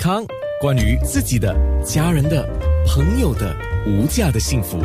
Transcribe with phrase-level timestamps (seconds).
[0.00, 0.24] 康，
[0.62, 1.54] 关于自己的、
[1.84, 2.48] 家人的、
[2.86, 3.54] 朋友的
[3.86, 4.78] 无价的幸福，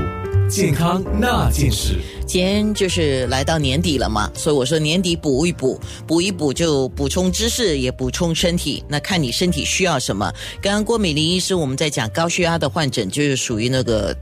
[0.49, 2.01] 健康那件事。
[2.27, 8.83] 今天就是来到年底了嘛，所以我说年底补一补，补一补就补充知识，也补充身体。
[8.89, 10.29] 那看你身体需要什么。
[10.61, 14.13] 刚刚郭美玲医师我们在讲高血压的患者，就是属于那个。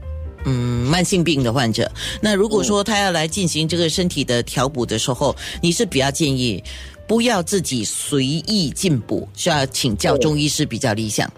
[0.44, 1.90] 嗯，慢性病的患者，
[2.20, 6.62] 那如果说他要来进行这个身体的调补的时候，你是比较建议
[7.06, 11.30] 不要自己随意进补，需要请教中医师比较理想。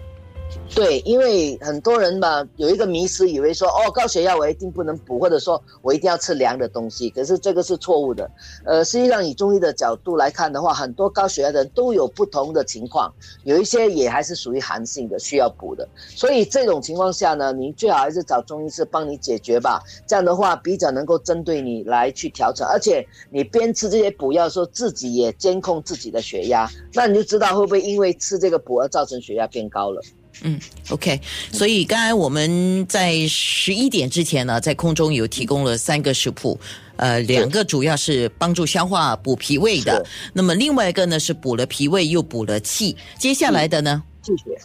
[0.75, 8.29] 对，因为很多人吧有一个迷思，以为说哦高血压我一定不能补，或者说我一定要吃凉的东西，可是这个是错误的。
[8.63, 13.11] 呃，实际上以中医的角度来看的话，很多高血压的人都有不同的情况，
[13.43, 15.87] 有一些也还是属于寒性的，需要补的。
[15.97, 19.81] 所以这种情况下呢，您最好还是找中医师帮你解决吧。
[20.05, 30.01] 这样的话比较能够针对你来去调整，而且你边吃这些补药，说自己也监控自己的血压，那你就知道会不会因为吃这个补而造成血压变高了。
[30.43, 30.59] 嗯
[30.89, 31.19] ，OK，
[31.51, 36.59] 所以刚才我们在十一点之前呢，在空中有提供了三个食谱，
[36.97, 42.95] 呃，两个主要是帮助消化、补脾胃的，那么另外一个呢是补了脾胃又补了气。
[43.17, 44.03] 接下来的呢？
[44.21, 44.57] 气血。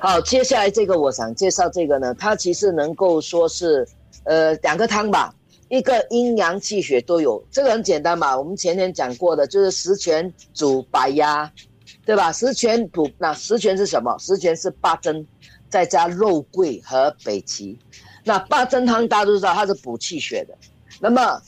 [0.00, 3.86] 好，接下来这个我想介绍这个呢，它其实能够说是
[4.24, 5.34] 呃两个汤吧，
[5.68, 11.50] 一个阴阳气血都有，这个很简单嘛，我们前天讲过的，就是十全煮白鸭。
[12.04, 12.32] 对吧？
[12.32, 14.16] 十全补那十全是什么？
[14.18, 15.24] 十全是八珍，
[15.68, 17.78] 再加肉桂和北芪。
[18.24, 20.54] 那八珍汤大家都知道它是补气血的，
[20.98, 21.40] 那么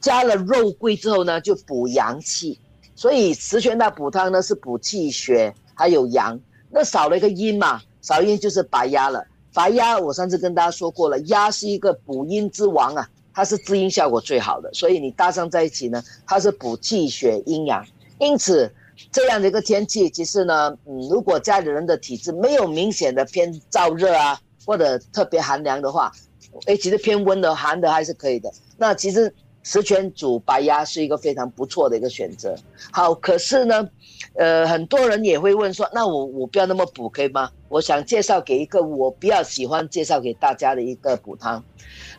[0.00, 2.60] 加了肉桂之后呢，就补阳气。
[2.94, 6.38] 所以十全大补汤呢是补气血还有阳。
[6.70, 9.26] 那少了一个阴嘛，少阴就是白鸭了。
[9.52, 14.72] 白鸭我上次跟大家说过了，鸭是一个补阴之王啊，它是滋阴效果最好的。
[14.74, 17.84] 所以你搭上在一起呢，它是补气血阴阳。
[18.20, 18.70] 因此。
[19.10, 26.12] 这样的一个天气，其实呢，嗯，如果家里人的体质没有明显的偏燥热啊，或者特别寒凉的话，
[26.66, 28.52] 哎，其实偏温的、寒的还是可以的。
[28.76, 32.54] 那其实十全煮白鸭是一个非常不错的一个选择。
[32.92, 33.88] 好，可是呢，
[34.34, 37.50] 呃，很多人也会问说，那我我不要那么补可以吗？
[37.68, 41.64] 我想介绍给一个我比较喜欢介绍给大家的一个补汤，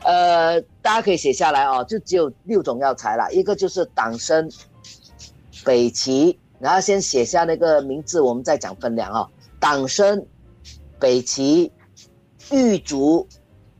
[0.03, 4.49] 呃，大家可以写下来哦，就只有六种药材了，一个就是党参、
[5.63, 6.37] 北芪。
[6.59, 9.27] 然后先写下那个名字，我们再讲分量啊。
[9.59, 10.23] 党参、
[10.99, 11.71] 北芪、
[12.51, 13.27] 玉竹、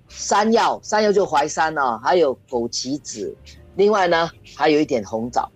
[0.08, 3.36] 山药，山药就淮山哦，还有枸杞子，
[3.75, 5.52] 另外呢还有一点红枣。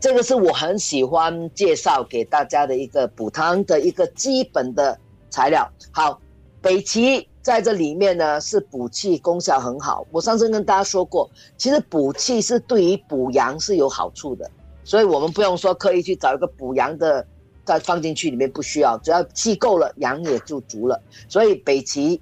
[0.00, 4.98] 这个是我很喜欢介绍给大家的一个补汤的一个基本的
[5.30, 5.70] 材料。
[5.92, 6.20] 好，
[6.60, 10.04] 北芪在这里面呢是补气功效很好。
[10.10, 14.50] 我上次跟大家说过，其实补气是对于补阳是有好处的。
[14.84, 17.24] 所以我们不用说刻意去找一个补阳的，
[17.64, 21.00] 再放进去里面不需要，只要气够了，阳也就足了。
[21.28, 22.20] 所以北芪，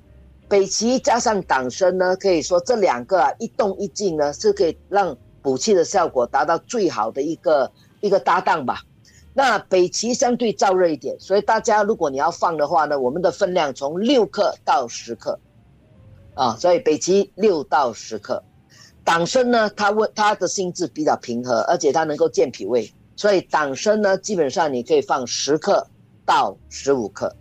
[0.49, 7.71] 北芪加上党参呢，可以说这两个啊一动一静呢，是可以让补气的效果达到最好的一个
[8.01, 8.83] 一个搭档吧。
[9.33, 15.39] 那北芪相对燥热一点，所以大家如果你要放的话呢，我们的分量从六克到十克，
[16.35, 18.43] 啊，所以北芪六到十克。
[19.05, 25.87] 党参呢，它温它的性质比较平和，而且它能够健脾胃，所以党参呢，基本上你可以放十克
[26.25, 27.35] 到十五克。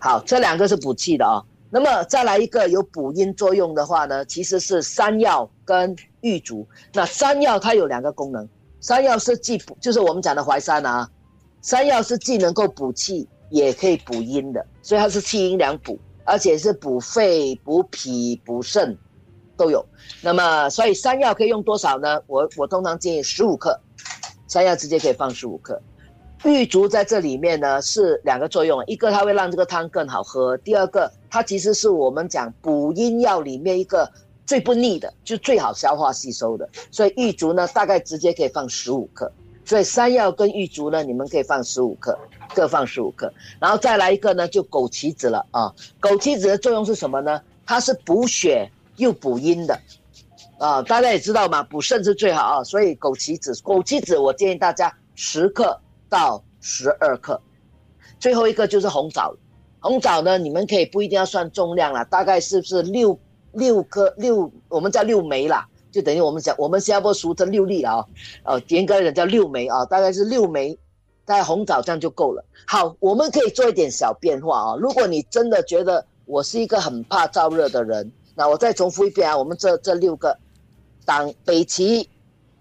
[0.00, 1.42] 好，这两个是补气的啊。
[1.70, 6.66] 那么再来一个有补阴作用的话呢，其实是山药跟玉竹。
[6.94, 8.48] 那山药它有两个功能，
[8.80, 11.08] 山药是既补，就是我们讲的淮山啊，
[11.60, 18.96] 山药是既能够补气，也可以补阴的，所以它是气阴两补，而且是补肺、补脾、补肾。
[19.58, 19.84] 都有，
[20.22, 22.22] 那么所以山药可以用多少呢？
[22.28, 23.78] 我我通常建议十五克，
[24.46, 25.78] 山药直接可以放十五克。
[26.44, 34.08] 玉竹在这里面呢是两个作用，一个它会让这个汤更好喝，第二个它其实是我们讲补阴药里面一个
[34.46, 36.68] 最不腻的，就最好消化吸收的。
[36.92, 39.30] 所以玉竹呢大概直接可以放十五克，
[39.64, 42.16] 所以山药跟玉竹呢你们可以放十五克，
[42.54, 47.42] 各放十五克，然后再来一个呢就枸杞子了啊，枸杞子的作用是什么呢？
[47.66, 48.70] 它是补血。
[48.98, 49.80] 又补阴的，
[50.58, 57.40] 啊，大家也知道嘛，补肾是最好啊，所以枸杞子，枸杞子我建议大家十克到十二克。
[58.18, 59.34] 最后一个就是红枣，
[59.78, 63.18] 红枣呢，你们可以不一定要算重量啦，大概是不是六
[63.52, 68.04] 六颗六，我们叫六枚啦，就等于我们讲我们新加坡俗称六粒啊，
[68.44, 70.76] 哦，严格讲叫六枚啊，大概是六枚，
[71.24, 72.44] 大概红枣这样就够了。
[72.66, 78.10] 好，我们可以做一点小变化啊，如果你真的觉得我是一个很怕燥热的人。
[78.38, 80.38] 那我再重复一遍啊，我们这这六个，
[81.04, 82.08] 党北芪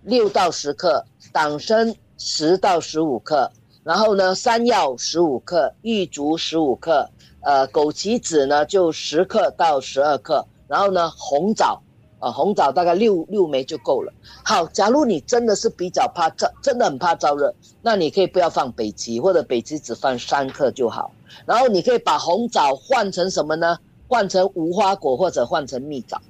[0.01, 3.51] 六到十克，党参十到十五克，
[3.83, 7.07] 然后呢，山药十五克，玉竹十五克，
[7.41, 11.79] 呃，枸杞子呢就十克到十二克，然后呢，红枣，
[12.17, 14.11] 啊，红枣大概六六枚就够了。
[14.43, 17.53] 好，假如你真的是比较怕燥，真的很怕燥热，
[17.83, 21.11] 那你可以不要放北芪，或者北芪只放三克就好。
[21.45, 23.77] 然后你可以把红枣换成什么呢？
[24.07, 26.21] 换成无花果或者换成蜜枣。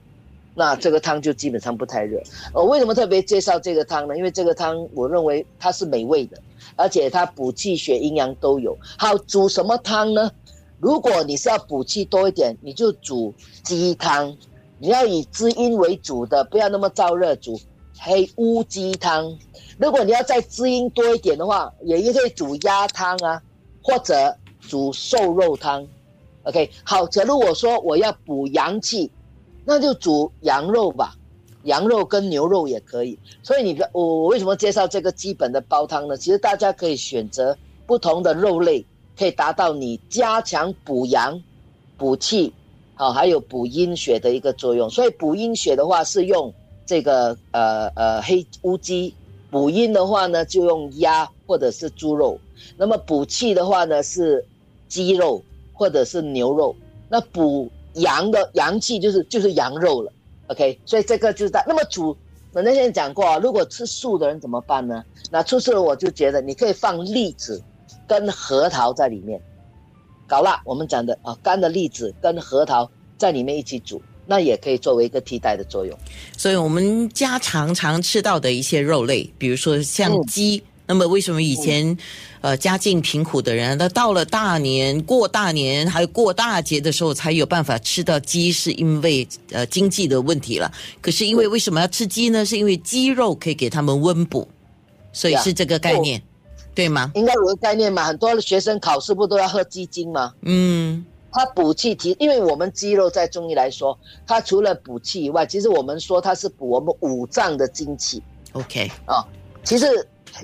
[0.56, 2.19] 那这个汤就基本上不太热。
[2.51, 4.18] 我为什么特别介绍这个汤呢？
[4.18, 6.38] 因为这个汤我认为它是美味的，
[6.75, 8.75] 而且它补气血、阴阳都有。
[8.97, 10.31] 好，煮什么汤呢？
[10.79, 13.33] 如果你是要补气多一点，你就煮
[13.63, 14.35] 鸡汤。
[14.79, 17.59] 你要以滋阴为主的，不要那么燥热煮
[18.00, 19.38] 黑乌鸡汤。
[19.77, 23.41] 如果你要再滋阴多一点的话，也可以煮鸭汤啊，
[23.83, 25.88] 或者煮瘦肉汤。
[26.47, 27.05] OK，好。
[27.07, 29.11] 假如我说我要补阳气。
[29.69, 31.13] 那就煮羊肉吧，
[31.63, 33.19] 羊肉跟牛肉也可以。
[33.44, 36.15] 所以你我我为什么介绍这个基本的煲汤呢？
[36.15, 37.53] 其实大家可以选择
[37.85, 38.85] 不同的肉类，
[39.19, 41.44] 可以达到你加强补阳、
[41.97, 42.53] 补气，
[42.95, 44.89] 好，还有补阴血的一个作用。
[44.89, 46.53] 所以补阴血的话是用
[46.85, 49.13] 这个呃呃黑乌鸡，
[49.51, 52.39] 补阴的话呢就用鸭或者是猪肉。
[52.77, 54.45] 那么补气的话呢是
[54.88, 55.43] 鸡肉
[55.77, 56.75] 或者是牛肉。
[57.07, 60.12] 那补阳的阳气就是就是羊肉了
[60.47, 62.18] ，OK，所以这个就是那么煮，
[62.51, 65.01] 我那天讲过啊，如果吃素的人怎么办呢？
[65.31, 67.63] 那吃素我就觉得你可以放栗子
[68.06, 69.41] 跟核桃在里面，
[70.27, 70.62] 搞辣。
[70.65, 75.97] 我们讲的啊，干的栗子跟核桃在里面一起煮，那也可以作为一个替代的作用。
[76.38, 80.62] 所以我们家常常吃到的一些肉类，比如说像鸡。
[80.88, 81.98] 那么，为什么以前，
[82.39, 90.72] 呃，家境贫苦的人，那到了大年过大年，还有过大节的时候，才有办法吃到鸡，是因为呃经济的问题了。
[91.01, 92.45] 可是因为为什么要吃鸡呢？
[92.45, 94.48] 是因为鸡肉可以给他们温补，
[95.12, 96.24] 所以是这个概念，
[96.74, 97.12] 对吗？
[97.16, 98.06] 应该有个概念嘛。
[98.06, 100.34] 很多的学生考试不都要喝鸡精吗？
[100.44, 108.24] 嗯，它补气提，因为我们鸡肉在中医来说，它除了补气以外，其实我们说它是补我们五脏的精气。
[108.54, 109.28] OK，啊，
[109.66, 109.86] 其实。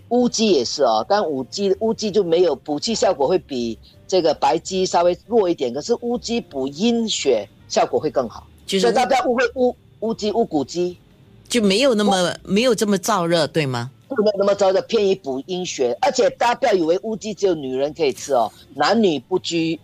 [0.09, 5.73] 乌鸡也是哦，但乌鸡乌鸡就没有补气效果，会比这个白鸡稍微弱一点。
[5.73, 10.97] 可是乌鸡补阴血效果会更好，所以大家不要误会乌乌鸡乌骨鸡
[11.47, 13.91] 就没有那么没有这么燥热，对吗？
[14.09, 15.97] 没有那么燥热，偏于补阴血。
[16.01, 19.79] 而且大家不要以为乌鸡只有女人可以吃哦，男女不拘。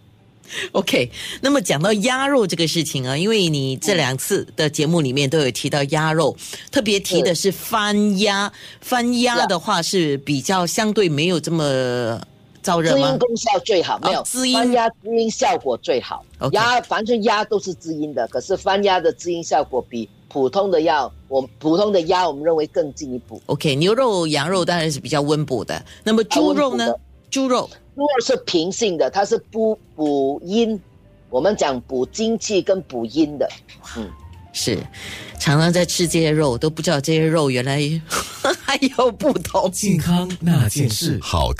[0.74, 1.12] OK，
[1.42, 6.36] 那么讲到鸭肉这个事情啊，因为你这两次的节目里面都有提到鸭肉，
[6.72, 8.52] 特别提的是翻鸭。
[8.82, 12.20] 翻鸭的话是比较相对没有这么
[12.64, 13.08] 燥热吗？
[13.08, 16.26] 滋阴功效最好，没有滋阴翻鸭滋阴效果最好。
[16.52, 23.42] 鸭反正鸭都是滋阴的，可是翻鸭的滋阴效果比普通的鸭，我普通的鸭我们认为更进一步。
[23.48, 25.84] OK，牛肉、羊肉当然是比较温补的。
[26.04, 26.94] 那么猪肉呢？
[27.30, 27.70] 猪肉。
[27.96, 30.80] 猪肉是平性的，它是补补阴，
[31.30, 33.50] 我们讲补精气跟补阴的。
[33.98, 34.10] 嗯，
[34.54, 34.78] 是，
[35.40, 37.80] 常常在吃这些肉，都不知道这些肉原来
[38.66, 39.70] 还有不同。
[39.72, 41.54] 健康那件事，好。